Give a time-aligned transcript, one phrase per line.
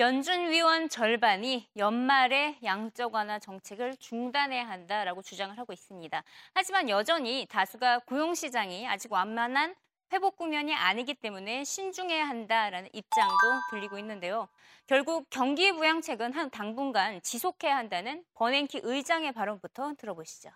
[0.00, 6.24] 연준 위원 절반이 연말에 양적 완화 정책을 중단해야 한다라고 주장을 하고 있습니다.
[6.54, 9.74] 하지만 여전히 다수가 고용 시장이 아직 완만한
[10.10, 13.34] 회복 국면이 아니기 때문에 신중해야 한다라는 입장도
[13.70, 14.48] 들리고 있는데요.
[14.86, 20.48] 결국 경기 부양책은 한 당분간 지속해야 한다는 버냉키 의장의 발언부터 들어보시죠.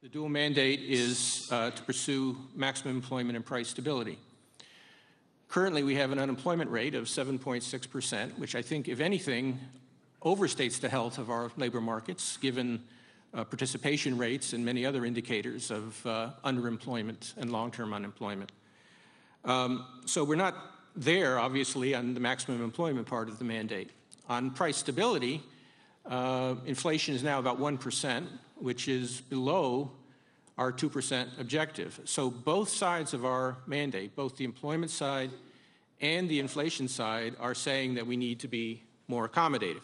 [0.00, 4.20] The dual mandate is uh, to pursue maximum employment and price stability.
[5.54, 9.60] Currently, we have an unemployment rate of 7.6%, which I think, if anything,
[10.24, 12.82] overstates the health of our labor markets, given
[13.32, 18.50] uh, participation rates and many other indicators of uh, underemployment and long term unemployment.
[19.44, 20.56] Um, so we're not
[20.96, 23.90] there, obviously, on the maximum employment part of the mandate.
[24.28, 25.40] On price stability,
[26.04, 29.92] uh, inflation is now about 1%, which is below
[30.58, 32.00] our 2% objective.
[32.06, 35.30] So both sides of our mandate, both the employment side
[36.00, 39.82] and the inflation side, are saying that we need to be more accommodative.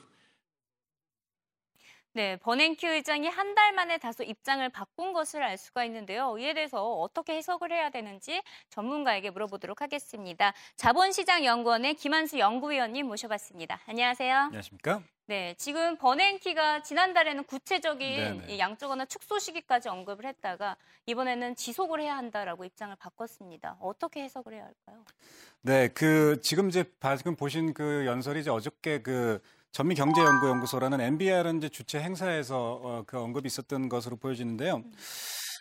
[2.13, 6.37] 네, 버냉키 의장이 한 달 만에 다소 입장을 바꾼 것을 알 수가 있는데요.
[6.39, 10.53] 이에 대해서 어떻게 해석을 해야 되는지 전문가에게 물어보도록 하겠습니다.
[10.77, 13.81] 자본시장연구원의 김한수 연구위원님 모셔봤습니다.
[13.87, 14.37] 안녕하세요.
[14.37, 15.05] 안녕하십니까?
[15.31, 18.59] 네, 지금 버냉키가 지난달에는 구체적인 네네.
[18.59, 23.77] 양적 완화 축소 시기까지 언급을 했다가 이번에는 지속을 해야 한다라고 입장을 바꿨습니다.
[23.79, 25.05] 어떻게 해석을 해야 할까요?
[25.63, 26.83] 네, 그 지금 이제
[27.17, 33.17] 지금 보신 그 연설이 이제 어저께 그 전미 경제연구연구소라는 MBR은 이제 주최 행사에서 어, 그
[33.17, 34.83] 언급이 있었던 것으로 보여지는데요.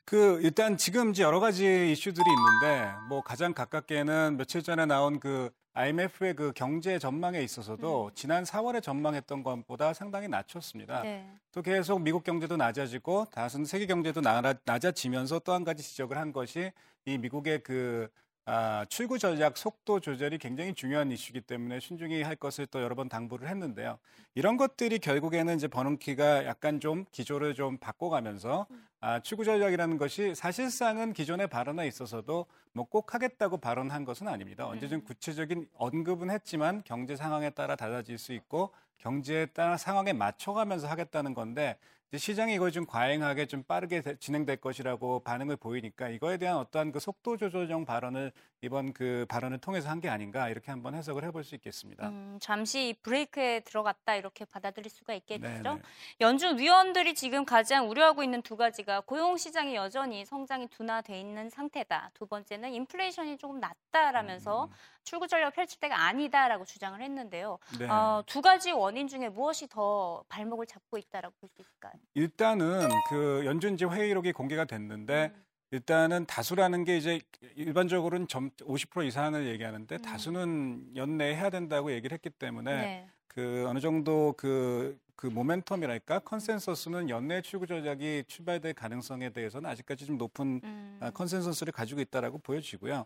[0.10, 5.52] 그 일단 지금 이제 여러 가지 이슈들이 있는데 뭐 가장 가깝게는 며칠 전에 나온 그
[5.74, 11.04] IMF의 그 경제 전망에 있어서도 지난 4월에 전망했던 것보다 상당히 낮췄습니다.
[11.04, 11.32] 네.
[11.52, 16.34] 또 계속 미국 경제도 낮아지고 다른 세계 경제도 나- 낮아지면서 또 한 가지 지적을 한
[16.34, 16.72] 것이
[17.06, 18.10] 이 미국의 그
[18.52, 23.08] 아, 출구 전략 속도 조절이 굉장히 중요한 이슈이기 때문에 신중히 할 것을 또 여러 번
[23.08, 24.00] 당부를 했는데요.
[24.34, 28.66] 이런 것들이 결국에는 이제 버논키가 약간 좀 기조를 좀 바꿔가면서
[29.02, 34.66] 아, 출구 전략이라는 것이 사실상은 기존의 발언에 있어서도 뭐 꼭 하겠다고 발언한 것은 아닙니다.
[34.66, 41.36] 언제든 구체적인 언급은 했지만 경제 상황에 따라 달라질 수 있고 경제에 따라 상황에 맞춰가면서 하겠다는
[41.36, 41.78] 건데
[42.18, 47.00] 시장이 이걸 좀 과잉하게 좀 빠르게 되- 진행될 것이라고 반응을 보이니까 이거에 대한 어떠한 그
[47.00, 48.32] 속도 조절형 발언을
[48.62, 52.08] 이번 그 발언을 통해서 한 게 아닌가 이렇게 한번 해석을 해볼 수 있겠습니다.
[52.10, 55.42] 음, 잠시 브레이크에 들어갔다 이렇게 받아들일 수가 있겠죠.
[55.44, 55.82] 네네.
[56.22, 62.12] 연준 위원들이 지금 가장 우려하고 있는 두 가지가 고용 시장이 여전히 성장이 둔화돼 있는 상태다.
[62.14, 64.70] 두 번째는 인플레이션이 조금 낮다라면서 음.
[65.04, 67.58] 출구 전략을 펼칠 때가 아니다라고 주장을 했는데요.
[67.80, 67.88] 네.
[67.88, 71.94] 어, 두 가지 원인 중에 무엇이 더 발목을 잡고 있다라고 볼 수 있을까요?
[72.14, 75.46] 일단은 그 연준지 회의록이 공개가 됐는데 음.
[75.72, 77.20] 일단은 다수라는 게 이제
[77.56, 80.02] 일반적으로는 점 50% 이상을 얘기하는데 음.
[80.02, 83.10] 다수는 연내에 해야 된다고 얘기를 했기 때문에 네.
[83.28, 90.18] 그 어느 정도 그, 그 모멘텀이랄까 컨센서스는 연내 출구 전략이 출발될 가능성에 대해서는 아직까지 좀
[90.18, 90.98] 높은 음.
[91.02, 93.06] 아, 컨센서스를 가지고 있다라고 보여지고요.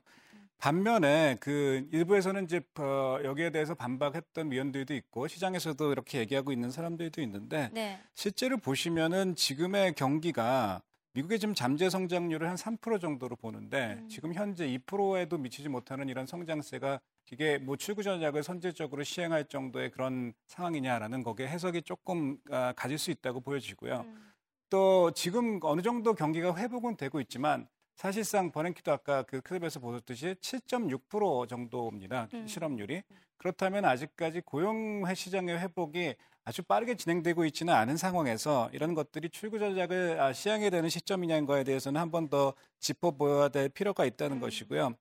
[0.64, 7.22] 반면에 그 일부에서는 이제 어, 여기에 대해서 반박했던 위원들도 있고 시장에서도 이렇게 얘기하고 있는 사람들도
[7.22, 8.00] 있는데 네.
[8.14, 10.82] 실제로 보시면은 지금의 경기가
[11.16, 14.08] 미국의 지금 잠재 성장률을 한 3% 정도로 보는데 음.
[14.08, 17.02] 지금 현재 2%에도 미치지 못하는 이런 성장세가
[17.34, 23.12] 이게 뭐 출구 전략을 선제적으로 시행할 정도의 그런 상황이냐라는 거기에 해석이 조금 아, 가질 수
[23.12, 24.06] 있다고 보여지고요.
[24.06, 24.32] 음.
[24.70, 31.48] 또 지금 어느 정도 경기가 회복은 되고 있지만 사실상 버냉키도 아까 그 클립에서 보셨듯이 7.6%
[31.48, 32.28] 정도입니다.
[32.34, 32.48] 음.
[32.48, 33.04] 실업률이.
[33.38, 36.16] 그렇다면 아직까지 고용 시장의 회복이
[36.46, 41.64] 아주 빠르게 진행되고 있지는 않은 상황에서 이런 것들이 출구 전략을 아, 시행해야 되는 시점이냐는 거에
[41.64, 44.42] 대해서는 한 번 더 짚어보아야 될 필요가 있다는 음.
[44.42, 44.94] 것이고요.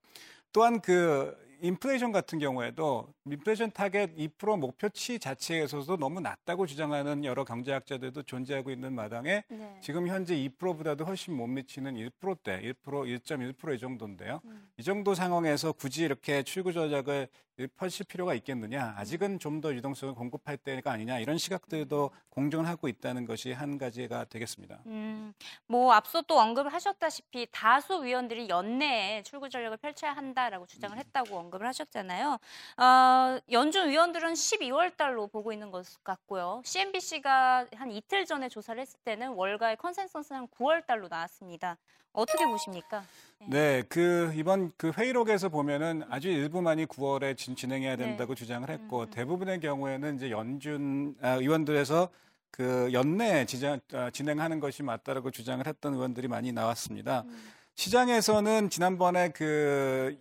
[0.53, 8.25] 또한 그 인플레이션 같은 경우에도 인플레이션 타겟 2% 목표치 자체에서도 너무 낮다고 주장하는 여러 경제학자들도
[8.25, 9.79] 존재하고 있는 마당에 네.
[9.81, 14.41] 지금 현재 2%보다도 훨씬 못 미치는 1%대, 1%, 1.1%이 정도인데요.
[14.45, 14.69] 음.
[14.77, 17.29] 이 정도 상황에서 굳이 이렇게 출구 전략을
[17.77, 18.95] 펼칠 필요가 있겠느냐?
[18.97, 21.21] 아직은 좀 더 유동성을 공급할 때가 아니냐?
[21.21, 24.81] 이런 시각들도 공존을 하고 있다는 것이 한 가지가 되겠습니다.
[24.87, 25.33] 음,
[25.67, 31.65] 뭐 앞서 또 언급을 하셨다시피 다수 위원들이 연내에 출구 전략을 펼쳐야 한다라고 주장을 했다고 언급을
[31.69, 32.39] 하셨잖아요.
[32.79, 33.12] 어,
[33.51, 36.63] 연준 위원들은 12월 달로 보고 있는 것 같고요.
[36.65, 41.79] CNBC가 한 이틀 전에 조사를 했을 때는 월가의 컨센서스는 한 9월 달로 나왔습니다.
[42.13, 43.03] 어떻게 보십니까?
[43.49, 48.05] 네, 그 이번 그 회의록에서 보면은 아주 일부만이 9월에 진, 진행해야 네.
[48.05, 49.11] 된다고 주장을 했고 음.
[49.11, 52.09] 대부분의 경우에는 이제 연준 아, 의원들에서
[52.51, 53.47] 그 연내
[53.95, 57.25] 아, 진행하는 것이 맞다라고 주장을 했던 의원들이 많이 나왔습니다.
[57.27, 57.53] 음.
[57.75, 60.17] 시장에서는 지난번에 그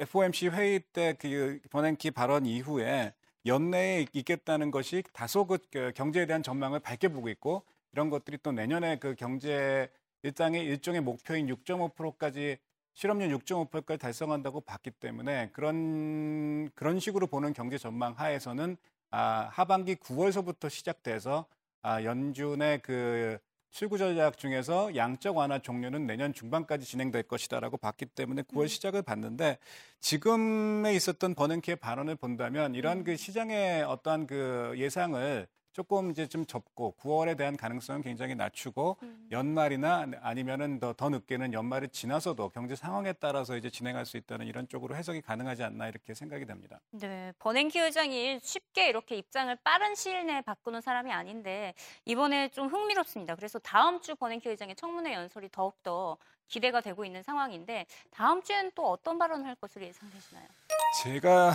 [0.00, 6.80] FOMC 회의 때 그 버냉키 발언 이후에 연내에 있겠다는 것이 다소 그 경제에 대한 전망을
[6.80, 7.62] 밝게 보고 있고
[7.92, 9.90] 이런 것들이 또 내년에 그 경제
[10.22, 12.58] 일장의 일종의 목표인 6.5%까지
[12.94, 18.76] 실업률 6.5%까지 달성한다고 봤기 때문에 그런 그런 식으로 보는 경제 전망 하에서는
[19.10, 21.46] 아, 하반기 9월서부터 시작돼서
[21.82, 23.38] 아, 연준의 그
[23.70, 28.66] 출구 전략 중에서 양적 완화 종료는 내년 중반까지 진행될 것이다라고 봤기 때문에 9월 음.
[28.68, 29.58] 시작을 봤는데
[30.00, 33.16] 지금에 있었던 버냉키의 발언을 본다면 이런 그 음.
[33.16, 39.28] 시장의 어떠한 그 예상을 조금 이제 좀 접고 9월에 대한 가능성은 굉장히 낮추고 음.
[39.30, 44.66] 연말이나 아니면은 더, 더 늦게는 연말을 지나서도 경제 상황에 따라서 이제 진행할 수 있다는 이런
[44.68, 46.80] 쪽으로 해석이 가능하지 않나 이렇게 생각이 됩니다.
[46.92, 51.74] 네, 버냉키 의장이 쉽게 이렇게 입장을 빠른 시일 내에 바꾸는 사람이 아닌데
[52.06, 53.34] 이번에 좀 흥미롭습니다.
[53.34, 56.16] 그래서 다음 주 버냉키 의장의 청문회 연설이 더욱더
[56.48, 60.46] 기대가 되고 있는 상황인데 다음 주엔 또 어떤 발언을 할 것으로 예상되시나요?
[61.04, 61.52] 제가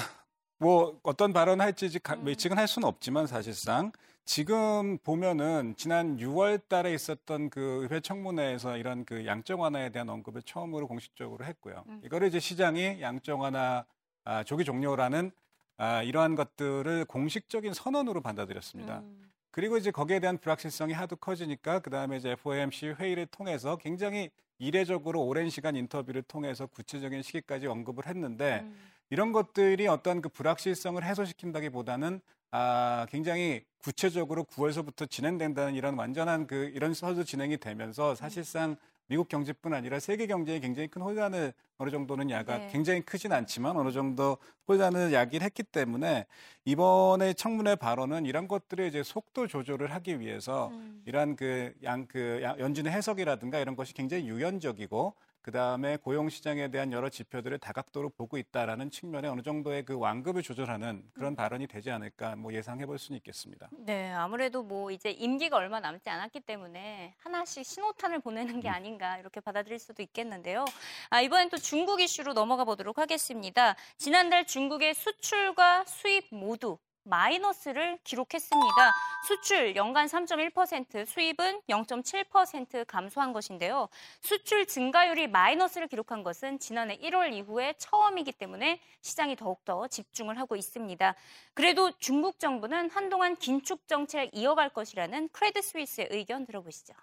[0.59, 2.27] 뭐 어떤 발언을 할지 음.
[2.27, 3.91] 예측은 할 수는 없지만 사실상
[4.25, 10.41] 지금 보면은 지난 6월 달에 있었던 그 의회 청문회에서 이런 그 양적 완화에 대한 언급을
[10.43, 11.83] 처음으로 공식적으로 했고요.
[11.87, 12.01] 음.
[12.05, 13.85] 이거를 이제 시장이 양적 완화
[14.23, 15.31] 아, 조기 종료라는
[15.77, 18.99] 아, 이러한 것들을 공식적인 선언으로 받아들였습니다.
[18.99, 19.31] 음.
[19.49, 24.29] 그리고 이제 거기에 대한 불확실성이 하도 커지니까 그 다음에 이제 FOMC 회의를 통해서 굉장히
[24.59, 28.77] 이례적으로 오랜 시간 인터뷰를 통해서 구체적인 시기까지 언급을 했는데 음.
[29.09, 32.21] 이런 것들이 어떤 그 불확실성을 해소시킨다기보다는
[32.51, 38.75] 아, 굉장히 구체적으로 9월서부터 진행된다는 이런 완전한 그 이런 서도 진행이 되면서 사실상
[39.07, 42.69] 미국 경제뿐 아니라 세계 경제에 굉장히 큰 혼란을 어느 정도는 야가 네.
[42.71, 44.37] 굉장히 크진 않지만 어느 정도
[44.67, 46.27] 혼란을 야기를 했기 때문에
[46.63, 51.01] 이번에 청문회 발언은 이런 것들의 이제 속도 조절을 하기 위해서 음.
[51.05, 56.91] 이러한 그 양, 그 연준의 해석이라든가 이런 것이 굉장히 유연적이고 그 다음에 고용 시장에 대한
[56.91, 61.35] 여러 지표들을 다각도로 보고 있다라는 측면에 어느 정도의 그 완급을 조절하는 그런 음.
[61.35, 63.69] 발언이 되지 않을까 뭐 예상해 볼 수는 있겠습니다.
[63.71, 68.73] 네, 아무래도 뭐 이제 임기가 얼마 남지 않았기 때문에 하나씩 신호탄을 보내는 게 음.
[68.73, 70.65] 아닌가 이렇게 받아들일 수도 있겠는데요.
[71.09, 73.75] 아, 이번엔 또 중국 이슈로 넘어가 보도록 하겠습니다.
[73.97, 78.93] 지난달 중국의 수출과 수입 모두 마이너스를 기록했습니다.
[79.27, 83.89] 수출 연간 3.1%, 수입은 0.7% 감소한 것인데요.
[84.21, 91.15] 수출 증가율이 마이너스를 기록한 것은 지난해 1월 이후에 처음이기 때문에 시장이 더욱더 집중을 하고 있습니다.
[91.53, 96.93] 그래도 중국 정부는 한동안 긴축 정책을 이어갈 것이라는 크레드 스위스의 의견 들어보시죠.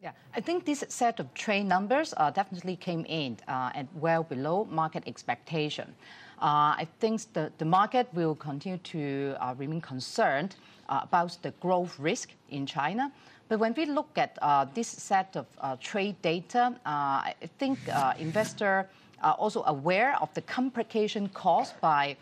[0.00, 4.22] Yeah, I think this set of trade numbers uh, definitely came in uh, at well
[4.22, 5.96] below market expectation.
[6.40, 10.54] Uh, I think the, the market will continue to uh, remain concerned
[10.88, 13.10] uh, about the growth risk in China.
[13.48, 14.38] But when we look at
[14.74, 17.78] this set of trade data, I think
[18.18, 18.84] investors
[19.22, 22.14] are also aware of the complication caused by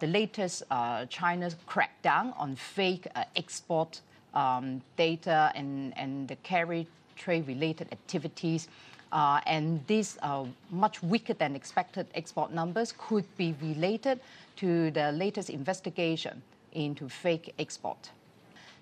[0.00, 0.64] the latest
[1.08, 4.02] China's crackdown on fake export
[4.34, 6.86] um, data and, and the carry
[7.16, 8.68] trade related activities.
[9.12, 14.20] Uh, and these uh, much weaker than expected export numbers could be related
[14.56, 16.42] to the latest investigation
[16.72, 18.10] into fake export.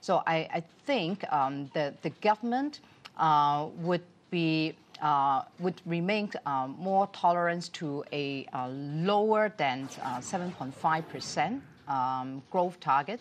[0.01, 2.81] So I, I think um, that the government
[3.19, 11.61] uh, would be uh, would remain uh, more tolerant to a uh, lower than 7.5%
[11.89, 13.21] um, growth target.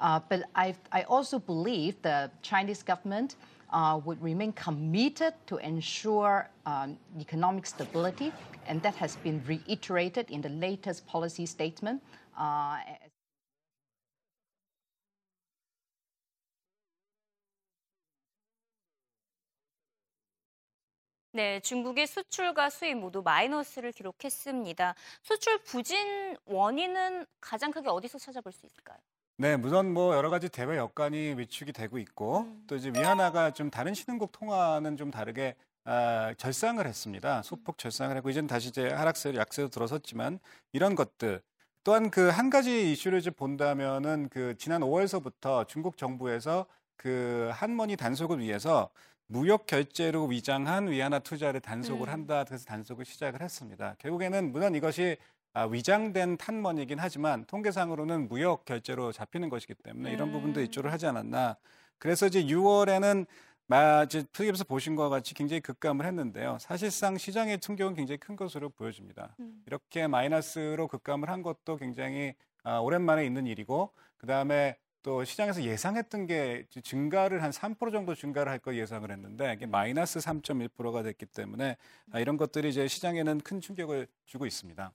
[0.00, 3.36] but I, I also believe the Chinese government
[3.71, 8.31] uh, would remain committed to ensure um, economic stability,
[8.67, 12.01] and that has been reiterated in the latest policy statement.
[12.37, 12.77] Uh,
[21.37, 24.95] 네, 중국의 수출과 수입 모두 마이너스를 기록했습니다.
[25.21, 28.97] 수출 부진 원인은 가장 크게 어디서 찾아볼 수 있을까요?
[29.38, 32.64] 네, 우선 뭐 여러 가지 대외 여건이 위축이 되고 있고 음.
[32.66, 37.42] 또 이제 위안화가 좀 다른 신흥국 통화는 좀 다르게 아, 절상을 했습니다.
[37.42, 40.38] 소폭 절상을 하고 이제는 다시 이제 하락세 약세로 들어섰지만
[40.72, 41.42] 이런 것들
[41.82, 48.38] 또한 그 한 가지 이슈를 이제 본다면은 그 지난 5월서부터 중국 정부에서 그 한머니 단속을
[48.38, 48.90] 위해서
[49.26, 52.12] 무역 결제로 위장한 위안화 투자를 단속을 음.
[52.12, 52.44] 한다.
[52.44, 53.96] 그래서 단속을 시작을 했습니다.
[53.98, 55.31] 결국에는 물론 이것이 아,
[55.70, 60.32] 위장된 탄머니긴 하지만 통계상으로는 무역 결제로 잡히는 것이기 때문에 이런 음.
[60.32, 61.56] 부분도 입조를 하지 않았나.
[61.98, 63.26] 그래서 이제 6월에는
[63.66, 66.58] 마, 이제 프리에서 보신 것과 같이 굉장히 급감을 했는데요.
[66.60, 69.36] 사실상 시장의 충격은 굉장히 큰 것으로 보여집니다.
[69.40, 69.62] 음.
[69.66, 76.26] 이렇게 마이너스로 급감을 한 것도 굉장히 아, 오랜만에 있는 일이고, 그 다음에 또 시장에서 예상했던
[76.26, 81.76] 게 증가를 한 3% 정도 증가를 할 거 예상을 했는데 이게 마이너스 3.1%가 됐기 때문에
[82.12, 84.92] 아, 이런 것들이 이제 시장에는 큰 충격을 주고 있습니다.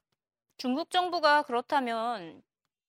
[0.57, 2.41] 중국 정부가 그렇다면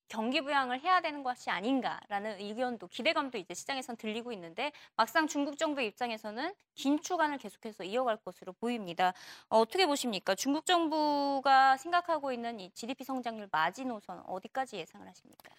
[0.09, 5.83] 경기 부양을 해야 되는 것이 아닌가라는 의견도 기대감도 이제 시장에선 들리고 있는데 막상 중국 정부
[5.83, 9.13] 입장에서는 긴축안을 계속해서 이어갈 것으로 보입니다.
[9.49, 10.35] 어, 떻게 보십니까?
[10.35, 15.51] 중국 정부가 생각하고 있는 이 GDP 성장률 마지노선 어디까지 예상을 하십니까?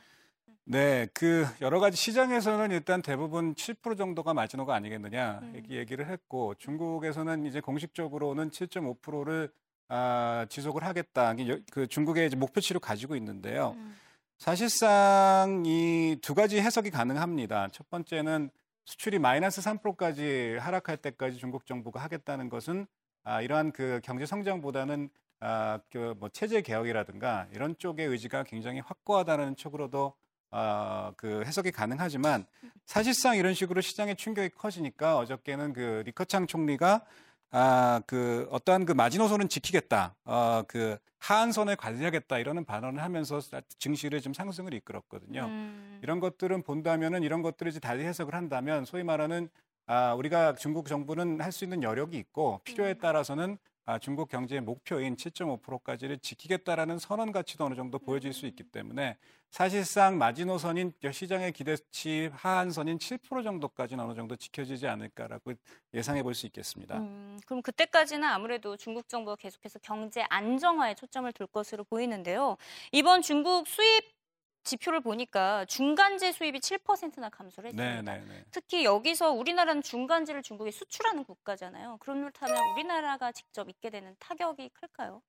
[0.63, 5.53] 네, 그 여러 가지 시장에서는 일단 대부분 7% 정도가 마지노가 아니겠느냐 음.
[5.55, 9.51] 얘기, 얘기를 했고 중국에서는 이제 공식적으로는 7.5%를
[9.89, 11.33] 아, 지속을 하겠다.
[11.71, 13.73] 그 중국의 목표치를 가지고 있는데요.
[13.77, 13.95] 음.
[14.37, 17.67] 사실상 이 두 가지 해석이 가능합니다.
[17.71, 18.49] 첫 번째는
[18.85, 22.87] 수출이 마이너스 3%까지 하락할 때까지 중국 정부가 하겠다는 것은
[23.23, 25.09] 아, 이러한 그 경제 성장보다는
[25.41, 30.13] 아, 그 뭐 체제 개혁이라든가 이런 쪽의 의지가 굉장히 확고하다는 쪽으로도
[30.51, 32.45] 아, 그 해석이 가능하지만
[32.85, 37.05] 사실상 이런 식으로 시장의 충격이 커지니까 어저께는 그 리커창 총리가
[37.51, 40.15] 아, 그 어떠한 그 마지노선은 지키겠다.
[40.25, 43.39] 어, 그 하한선을 관리하겠다 이러는 발언을 하면서
[43.79, 45.45] 증시를 좀 상승을 이끌었거든요.
[45.45, 45.99] 음.
[46.03, 49.49] 이런 것들은 본다면은 이런 것들을 이제 달리 해석을 한다면 소위 말하는
[49.87, 52.99] 아, 우리가 중국 정부는 할 수 있는 여력이 있고 필요에 음.
[52.99, 59.17] 따라서는 아, 중국 경제의 목표인 7.5%까지를 지키겠다라는 선언 가치도 어느 정도 보여질 수 있기 때문에
[59.49, 65.53] 사실상 마지노선인 시장의 기대치 하한선인 7% 정도까지는 어느 정도 지켜지지 않을까라고
[65.95, 66.97] 예상해 볼 수 있겠습니다.
[66.97, 72.57] 음, 그럼 그때까지는 아무래도 중국 정부가 계속해서 경제 안정화에 초점을 둘 것으로 보이는데요.
[72.91, 74.18] 이번 중국 수입
[74.63, 78.01] 지표를 보니까 중간재 수입이 7%나 감소를 했습니다.
[78.01, 78.45] 네, 네, 네.
[78.51, 81.97] 특히 여기서 우리나라는 중간재를 중국에 수출하는 국가잖아요.
[81.99, 85.21] 그렇다면 우리나라가 직접 입게 되는 타격이 클까요?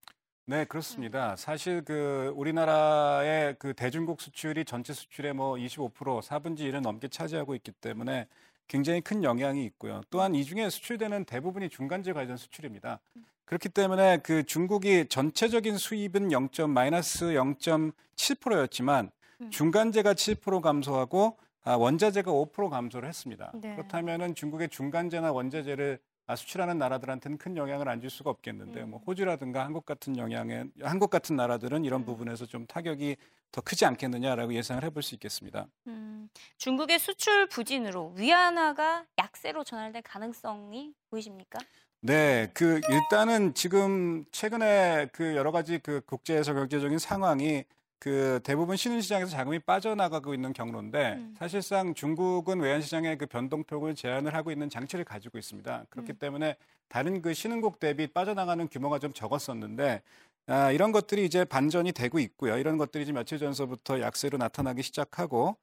[0.47, 1.37] 네, 그렇습니다.
[1.37, 7.73] 사실 그 우리나라의 그 대중국 수출이 전체 수출의 뭐 25%, 4분의 1을 넘게 차지하고 있기
[7.73, 8.27] 때문에
[8.67, 10.01] 굉장히 큰 영향이 있고요.
[10.11, 13.01] 또한 이 중에 수출되는 대부분이 중간재 관련 수출입니다.
[13.45, 16.49] 그렇기 때문에 그 중국이 전체적인 수입은 0.
[16.69, 19.20] 마이너스 0.7%였지만 음.
[19.49, 23.53] 중간재가 7% 감소하고 아, 원자재가 5% 감소를 했습니다.
[23.55, 23.75] 네.
[23.75, 28.85] 그렇다면은 중국의 중간재나 원자재를 아, 수출하는 나라들한테는 큰 영향을 안 줄 수가 없겠는데요.
[28.85, 28.91] 음.
[28.91, 32.05] 뭐 호주라든가 한국 같은 영향에 한국 같은 나라들은 이런 음.
[32.07, 33.17] 부분에서 좀 타격이
[33.53, 35.67] 더 크지 않겠느냐라고 예상을 해볼 수 있겠습니다.
[35.89, 41.59] 음, 중국의 수출 부진으로 위안화가 약세로 전환될 가능성이 보이십니까?
[42.01, 47.65] 네, 그 일단은 지금 최근에 그 여러 가지 그 국제에서 경제적인 상황이
[48.01, 51.35] 그 대부분 신흥 시장에서 자금이 빠져나가고 있는 경로인데 음.
[51.39, 55.85] 사실상 중국은 외환 시장의 그 변동폭을 제한을 하고 있는 장치를 가지고 있습니다.
[55.91, 56.19] 그렇기 음.
[56.19, 56.57] 때문에
[56.89, 60.01] 다른 그 신흥국 대비 빠져나가는 규모가 좀 적었었는데
[60.47, 62.57] 아, 이런 것들이 이제 반전이 되고 있고요.
[62.57, 65.57] 이런 것들이 지금 며칠 전서부터 약세로 나타나기 시작하고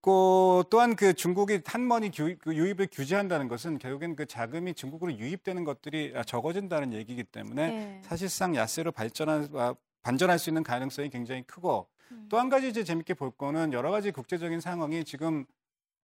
[0.00, 5.64] 또 또한 그 중국이 한머니 규- 그 유입을 규제한다는 것은 결국엔 그 자금이 중국으로 유입되는
[5.64, 8.00] 것들이 아, 적어진다는 얘기이기 때문에 네.
[8.04, 9.74] 사실상 야세로 발전한 아,
[10.04, 12.26] 반전할 수 있는 가능성이 굉장히 크고 음.
[12.30, 15.44] 또한 가지 이제 재밌게 볼 거는 여러 가지 국제적인 상황이 지금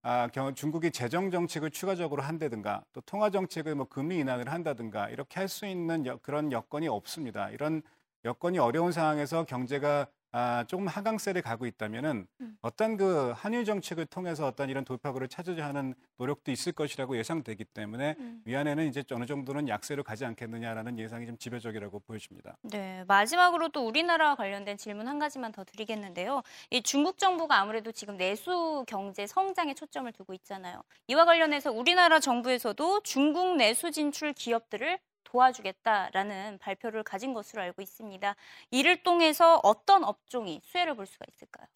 [0.03, 5.39] 아, 경- 중국이 재정 정책을 추가적으로 한다든가 또 통화 정책을 뭐 금리 인하를 한다든가 이렇게
[5.39, 7.51] 할 수 있는 여- 그런 여건이 없습니다.
[7.51, 7.83] 이런
[8.25, 12.57] 여건이 어려운 상황에서 경제가 아, 조금 하강세를 가고 있다면은 음.
[12.61, 18.15] 어떤 그 한일 정책을 통해서 어떤 이런 돌파구를 찾으려 하는 노력도 있을 것이라고 예상되기 때문에
[18.17, 18.41] 음.
[18.45, 22.57] 위안에는 이제 어느 정도는 약세로 가지 않겠느냐라는 예상이 좀 지배적이라고 보여집니다.
[22.61, 26.43] 네, 마지막으로 또 우리나라와 관련된 질문 한 가지만 더 드리겠는데요.
[26.69, 30.81] 이 중국 정부가 아무래도 지금 내수 경제 성장에 초점을 두고 있잖아요.
[31.07, 38.35] 이와 관련해서 우리나라 정부에서도 중국 내수 진출 기업들을 도와주겠다라는 발표를 가진 것으로 알고 있습니다.
[38.71, 41.67] 이를 통해서 어떤 업종이 수혜를 볼 수가 있을까요?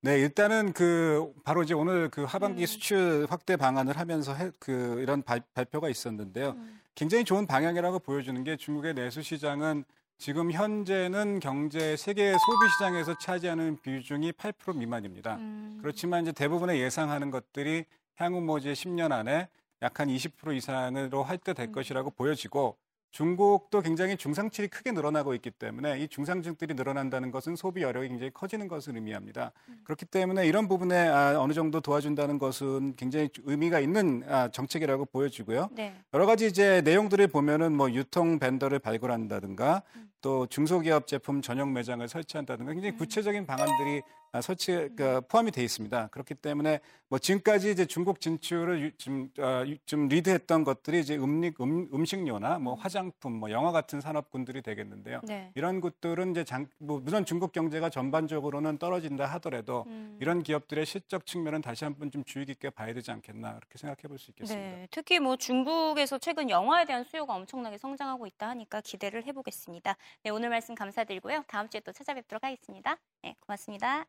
[0.00, 2.66] 네, 일단은 그 바로 이제 오늘 그 하반기 음.
[2.66, 6.50] 수출 확대 방안을 하면서 해- 그 이런 발, 발표가 있었는데요.
[6.50, 6.80] 음.
[6.94, 9.84] 굉장히 좋은 방향이라고 보여주는 게 중국의 내수 시장은
[10.18, 15.34] 지금 현재는 경제 세계 소비 시장에서 차지하는 비중이 8% 미만입니다.
[15.36, 15.78] 음.
[15.82, 19.48] 그렇지만 이제 대부분의 예상하는 것들이 향후 뭐 이제 10년 안에
[19.82, 21.72] 약 한 20% 이상으로 할때될 음.
[21.72, 22.76] 것이라고 보여지고
[23.12, 28.68] 중국도 굉장히 중상층이 크게 늘어나고 있기 때문에 이 중상층들이 늘어난다는 것은 소비 여력이 굉장히 커지는
[28.68, 29.52] 것을 의미합니다.
[29.68, 29.80] 음.
[29.84, 35.70] 그렇기 때문에 이런 부분에 아, 어느 정도 도와준다는 것은 굉장히 의미가 있는 아, 정책이라고 보여지고요.
[35.72, 35.94] 네.
[36.12, 40.10] 여러 가지 이제 내용들을 보면은 뭐 유통 벤더를 발굴한다든가 음.
[40.20, 42.98] 또 중소기업 제품 전용 매장을 설치한다든가 굉장히 음.
[42.98, 44.06] 구체적인 방안들이 아,
[44.40, 46.08] 설치 그 포함이 돼 있습니다.
[46.08, 51.16] 그렇기 때문에 뭐 지금까지 이제 중국 진출을 유- 좀, 어, 유- 좀 리드했던 것들이 이제
[51.16, 55.20] 음식, 음, 음식료나 뭐 화장품, 뭐 영화 같은 산업군들이 되겠는데요.
[55.22, 55.52] 네.
[55.54, 60.18] 이런 것들은 이제 장, 뭐 물론 중국 경제가 전반적으로는 떨어진다 하더라도 음.
[60.20, 64.18] 이런 기업들의 실적 측면은 다시 한번 좀 주의 깊게 봐야 되지 않겠나 그렇게 생각해 볼
[64.18, 64.76] 수 있겠습니다.
[64.76, 69.96] 네, 특히 뭐 중국에서 최근 영화에 대한 수요가 엄청나게 성장하고 있다 하니까 기대를 해보겠습니다.
[70.24, 71.44] 네, 오늘 말씀 감사드리고요.
[71.46, 72.96] 다음 주에 또 찾아뵙도록 하겠습니다.
[73.22, 74.06] 네, 고맙습니다.